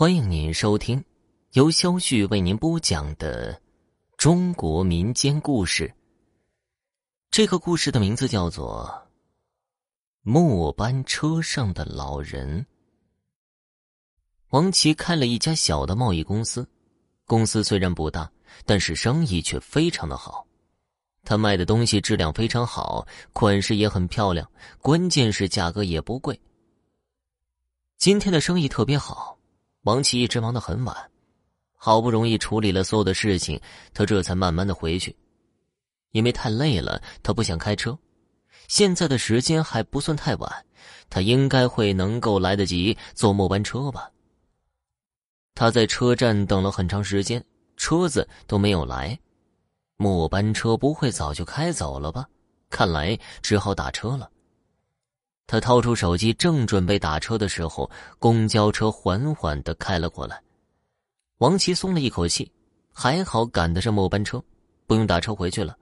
[0.00, 1.04] 欢迎您收听
[1.54, 3.60] 由肖旭为您播讲的
[4.16, 5.92] 中国民间故事。
[7.32, 8.88] 这个故事的名字叫做
[10.22, 12.60] 《末班车上的老人》。
[14.50, 16.64] 王琦开了一家小的贸易公司，
[17.26, 18.30] 公司虽然不大，
[18.64, 20.46] 但是生意却非常的好。
[21.24, 24.48] 他卖的东西质量非常好，款式也很漂亮，
[24.80, 26.40] 关键是价格也不贵。
[27.96, 29.36] 今天的生意特别好。
[29.88, 30.94] 王琦一直忙得很晚，
[31.74, 33.58] 好不容易处理了所有的事情，
[33.94, 35.16] 他这才慢慢的回去。
[36.10, 37.98] 因为太累了，他不想开车。
[38.68, 40.66] 现在的时间还不算太晚，
[41.08, 44.10] 他应该会能够来得及坐末班车吧。
[45.54, 47.42] 他在车站等了很长时间，
[47.78, 49.18] 车子都没有来，
[49.96, 52.28] 末班车不会早就开走了吧？
[52.68, 54.30] 看来只好打车了。
[55.48, 60.38] 他掏出手机，正准备打车的时候，公交车缓缓的开了过来。
[61.38, 62.52] 王琦松了一口气，
[62.92, 64.44] 还好赶得上末班车，
[64.86, 65.74] 不用打车回去了。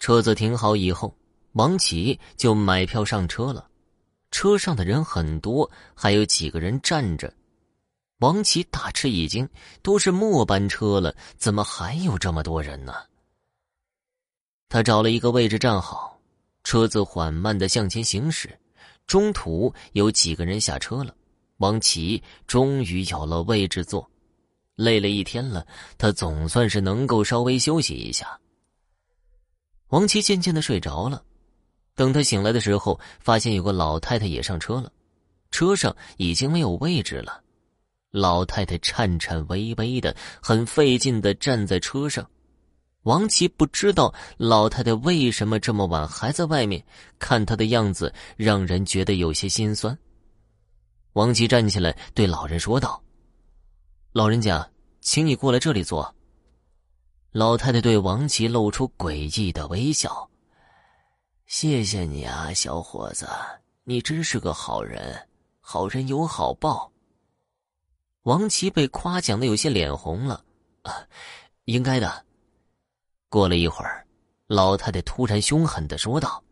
[0.00, 1.16] 车子停好以后，
[1.52, 3.68] 王琦就买票上车了。
[4.32, 7.32] 车上的人很多，还有几个人站着。
[8.18, 9.48] 王琦大吃一惊，
[9.82, 12.94] 都是末班车了，怎么还有这么多人呢？
[14.68, 16.18] 他找了一个位置站好，
[16.64, 18.58] 车子缓慢的向前行驶。
[19.06, 21.14] 中途有几个人下车了，
[21.58, 24.08] 王琦终于有了位置坐。
[24.74, 25.66] 累了一天了，
[25.98, 28.38] 他总算是能够稍微休息一下。
[29.88, 31.22] 王琦渐渐的睡着了。
[31.94, 34.90] 等他醒来的时候，发现有个老太太也上车了，
[35.50, 37.42] 车上已经没有位置了。
[38.10, 42.26] 老太太颤颤巍巍的，很费劲的站在车上。
[43.02, 46.84] 王琦不知道老太太为什么这么晚还在外面，
[47.18, 49.96] 看她的样子让人觉得有些心酸。
[51.14, 53.02] 王琦站起来对老人说道
[54.12, 56.14] ：“老人家，请你过来这里坐。”
[57.32, 60.30] 老太太对王琦露出诡异的微笑
[61.46, 63.28] ：“谢谢你啊，小伙子，
[63.84, 65.28] 你真是个好人，
[65.60, 66.92] 好人有好报。”
[68.24, 70.44] 王琦被夸奖的有些脸红了，
[70.82, 70.94] 啊，
[71.64, 72.24] 应该的。
[73.32, 74.06] 过了一会儿，
[74.46, 76.44] 老太太突然凶狠的说道：“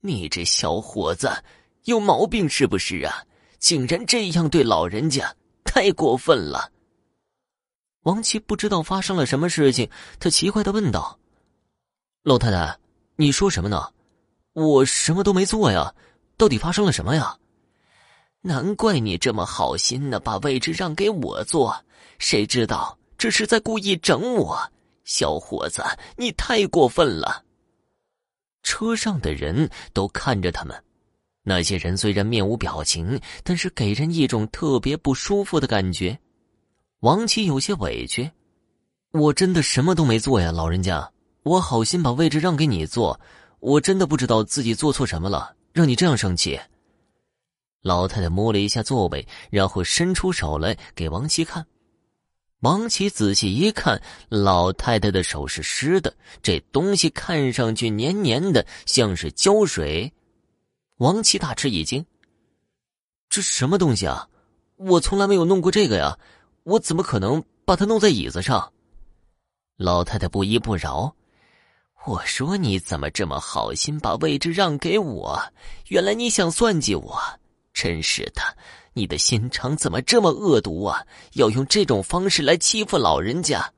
[0.00, 1.30] 你这小伙子
[1.82, 3.22] 有毛病是不是啊？
[3.58, 6.72] 竟然这样对老人家，太过分了！”
[8.04, 9.86] 王琦不知道发生了什么事情，
[10.18, 11.18] 他奇怪的问道
[12.24, 12.78] ：“老太太，
[13.16, 13.92] 你说什么呢？
[14.54, 15.94] 我什么都没做呀，
[16.38, 17.36] 到底发生了什么呀？
[18.40, 21.84] 难怪你这么好心呢，把位置让给我坐，
[22.18, 24.58] 谁知道这是在故意整我。”
[25.04, 25.82] 小伙子，
[26.16, 27.44] 你太过分了！
[28.62, 30.82] 车上的人都看着他们，
[31.42, 36.18] 那些人虽然面无表情，但是给人一种特别不舒服的感觉。
[37.00, 38.30] 王琦有些委屈
[39.12, 43.20] ：“我真的什么都没做呀，老人家，我好心把位置让给你坐，
[43.60, 46.58] 我真的不知道自己做错什么了，让你这样生气。”
[47.82, 51.66] 老太太摸了一下座位，然后伸出手来给王琦看。
[52.64, 60.10] 王琦仔细一看，老太太的手是湿的，这东西看上去黏黏的，像是胶水。
[60.96, 62.02] 王琦大吃一惊
[63.28, 64.26] ：“这什么东西啊？
[64.76, 66.18] 我从来没有弄过这个呀！
[66.62, 68.72] 我怎么可能把它弄在椅子上？”
[69.76, 71.14] 老太太不依不饶
[72.06, 75.38] ：“我说你怎么这么好心，把位置让给我？
[75.88, 77.20] 原来你想算计我！
[77.74, 78.40] 真是的。”
[78.96, 81.04] 你的心肠怎么这么恶毒啊？
[81.32, 83.72] 要用这种方式来欺负老人家？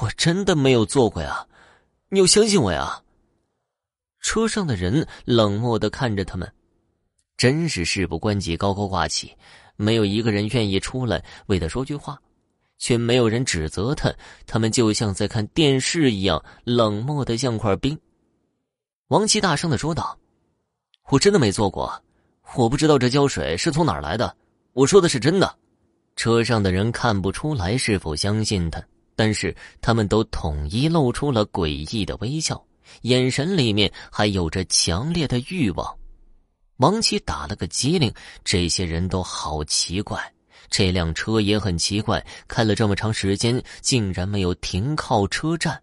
[0.00, 1.46] 我真的没有做过呀，
[2.08, 3.00] 你要相信我呀。
[4.18, 6.52] 车上的人冷漠的看着他们，
[7.36, 9.36] 真是事不关己高高挂起，
[9.76, 12.20] 没有一个人愿意出来为他说句话，
[12.78, 14.12] 却没有人指责他。
[14.48, 17.96] 他们就像在看电视一样，冷漠的像块冰。
[19.06, 20.18] 王琦大声的说道
[21.10, 22.02] ：“我真的没做过。”
[22.54, 24.36] 我不知道这胶水是从哪儿来的，
[24.72, 25.58] 我说的是真的。
[26.16, 28.82] 车上的人看不出来是否相信他，
[29.16, 32.62] 但是他们都统一露出了诡异的微笑，
[33.02, 35.96] 眼神里面还有着强烈的欲望。
[36.76, 38.12] 王琦打了个激灵，
[38.44, 40.20] 这些人都好奇怪，
[40.68, 45.82] 这辆车也很奇怪，开了这么长时间，竟然没有停靠车站。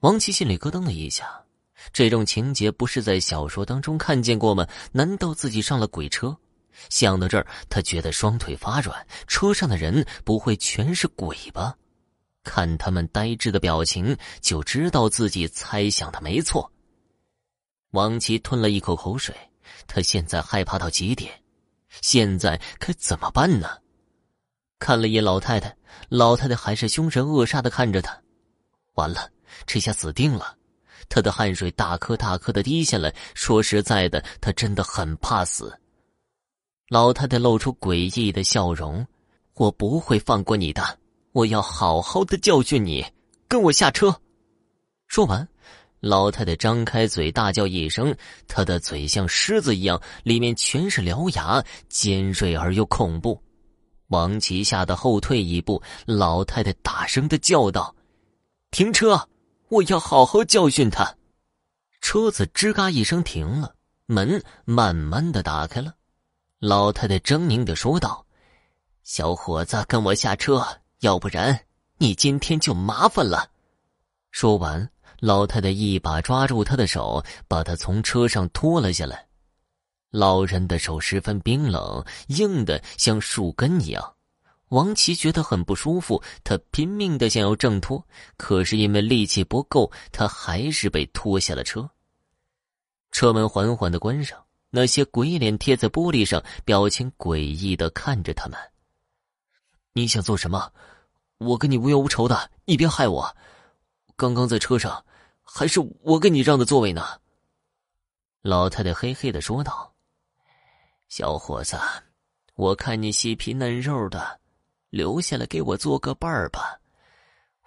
[0.00, 1.45] 王琦心里咯噔了一下。
[1.92, 4.66] 这种情节不是在小说当中看见过吗？
[4.92, 6.36] 难道自己上了鬼车？
[6.90, 9.06] 想到这儿，他觉得双腿发软。
[9.26, 11.76] 车上的人不会全是鬼吧？
[12.44, 16.70] 看他们呆滞的表情，就知道自己猜想的没错。
[17.92, 19.34] 王琦吞了一口口水，
[19.86, 21.32] 他现在害怕到极点。
[22.02, 23.78] 现在该怎么办呢？
[24.78, 25.74] 看了一眼老太太，
[26.10, 28.20] 老太太还是凶神恶煞的看着他。
[28.94, 29.30] 完了，
[29.66, 30.56] 这下死定了！
[31.08, 33.14] 他的汗水大颗大颗的滴下来。
[33.34, 35.72] 说实在的，他真的很怕死。
[36.88, 39.06] 老太太露出诡异的笑容
[39.54, 40.98] ：“我不会放过你的，
[41.32, 43.04] 我要好好的教训你。
[43.48, 44.14] 跟我下车。”
[45.08, 45.48] 说完，
[46.00, 48.14] 老太太张开嘴大叫一声，
[48.46, 53.40] 她的嘴像狮子一样，里面全是獠牙，尖锐而又恐怖。
[54.08, 57.92] 王琦吓得后退一步，老太太大声的叫道
[58.70, 59.28] ：“停车！
[59.68, 61.16] 我要好好教训他。”
[62.00, 63.74] 车子吱嘎一声停了，
[64.06, 65.94] 门慢慢的打开了。
[66.58, 68.24] 老太太狰狞的说道
[69.02, 70.64] ：“小伙子，跟我下车，
[71.00, 71.66] 要不然
[71.98, 73.50] 你今天就麻烦了。”
[74.30, 74.90] 说完，
[75.20, 79.26] 老太太一把抓住他的手，把他从车上拖了下来。
[80.10, 84.15] 老人的手十分冰冷，硬的像树根一样。
[84.68, 88.04] 王琦觉得很不舒服，他拼命的想要挣脱，
[88.36, 91.88] 可是因为力气不够，他还是被拖下了车。
[93.12, 98.58] 车门缓缓的关上，那些鬼脸贴在玻璃上，表情诡异的看着他们。
[99.92, 100.72] 你想做什么？
[101.38, 103.36] 我跟你无冤无仇的，你别害我。
[104.16, 105.04] 刚刚在车上，
[105.44, 107.06] 还是我给你让的座位呢。
[108.42, 109.94] 老太太嘿嘿的说道。
[111.08, 111.78] 小伙子，
[112.54, 114.40] 我看你细皮嫩肉的，
[114.90, 116.80] 留下来给我做个伴儿吧。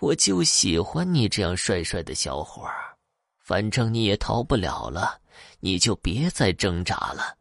[0.00, 2.96] 我就喜欢你这样帅帅的小伙儿，
[3.38, 5.20] 反正你也逃不了了，
[5.60, 7.36] 你就别再挣扎了。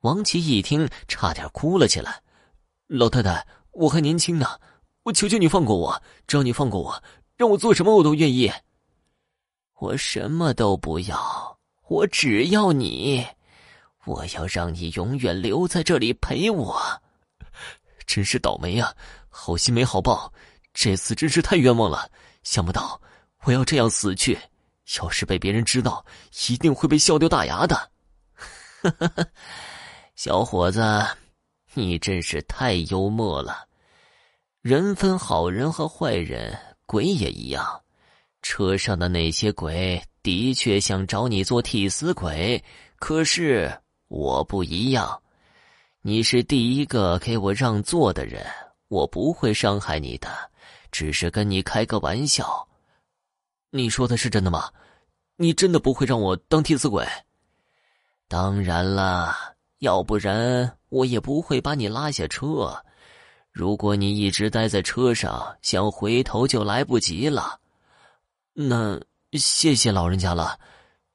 [0.00, 2.22] 王琦一听，差点哭了起来。
[2.88, 4.60] 老太太，我还年轻呢，
[5.04, 7.02] 我求求你放过我，只要你放过我，
[7.36, 8.52] 让我做什么我都愿意。
[9.74, 11.58] 我什么都不要，
[11.88, 13.26] 我只要你。
[14.04, 16.80] 我要让你永远留在这里陪我，
[18.16, 18.94] 真是倒霉啊！
[19.28, 20.32] 好心没好报，
[20.72, 22.10] 这次真是太冤枉了。
[22.42, 22.98] 想不到
[23.44, 24.38] 我要这样死去，
[24.96, 26.02] 要是被别人知道，
[26.48, 27.90] 一定会被笑掉大牙的。
[30.16, 30.82] 小伙子，
[31.74, 33.66] 你真是太幽默了。
[34.62, 37.82] 人分好人和坏人，鬼也一样。
[38.40, 42.64] 车上的那些鬼的确想找你做替死鬼，
[42.98, 43.70] 可是。
[44.08, 45.20] 我不一样，
[46.06, 48.46] 你是第一个给我让座的人，
[48.86, 50.28] 我不会伤害你的，
[50.92, 52.64] 只是跟你开个玩笑。
[53.70, 54.70] 你说的是真的吗？
[55.34, 57.04] 你真的不会让我当替死鬼？
[58.28, 59.34] 当然了，
[59.80, 62.80] 要不然我也不会把你拉下车。
[63.50, 67.58] 如果你一直待在车上，想回头就来不及了。
[68.52, 68.96] 那
[69.32, 70.56] 谢谢老人家了。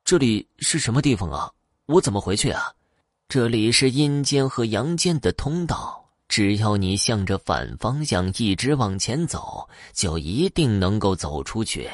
[0.04, 1.50] 这里是什么地方啊？
[1.86, 2.74] 我怎么回去啊？
[3.32, 11.90] 这里是阴间和阳间的通道，只要你向着反方向一直往前走，就一定能够走出去。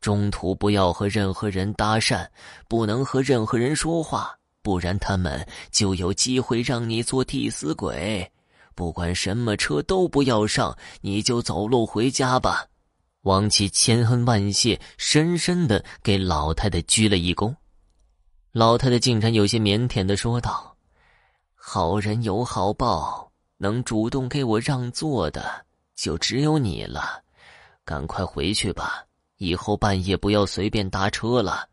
[0.00, 2.26] 中途不要和任何人搭讪，
[2.66, 8.26] 不能和任何人说话，不然他们就有机会让你做替死鬼。
[8.74, 12.64] 不管什么车都不要上，你就走路回家吧。
[13.24, 17.54] 王琦千恩万谢，深深的给老太太鞠了一躬。
[18.52, 20.69] 老太太竟然有些腼腆的说道。
[21.72, 27.22] 好人有好报，能主动给我让座的就只有你了。
[27.84, 29.04] 赶快回去吧，
[29.36, 31.68] 以后半夜不要随便搭车了。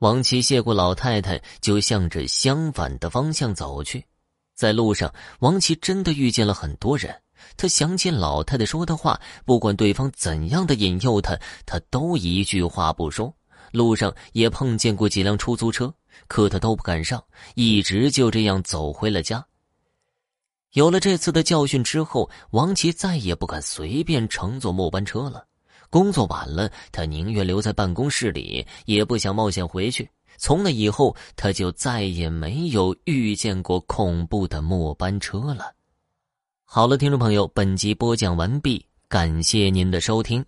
[0.00, 4.04] 王琦谢过老太太，就向着相反的方向走去。
[4.56, 7.14] 在路上，王琦真的遇见了很多人。
[7.56, 13.32] 他想起老太太说的话，不管对方怎样的引诱他，他都一句话不说。
[13.70, 15.94] 路上也碰见过几辆出租车。
[16.26, 17.22] 可他都不敢上，
[17.54, 19.44] 一直就这样走回了家。
[20.72, 25.46] 有了这次的教训之后，王琦再也不敢随便乘坐末班车了。
[25.88, 30.10] 工作晚了，他宁愿留在办公室里，也不想冒险回去。
[30.36, 35.72] 从那以后，他就再也没有遇见过恐怖的末班车了。
[36.64, 40.44] 好了，听众朋友，本集播讲完毕，感谢您的收听。